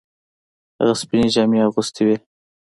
[0.79, 2.15] هغه سپینې جامې اغوستې وې.